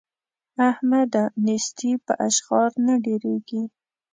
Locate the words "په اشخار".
2.05-2.69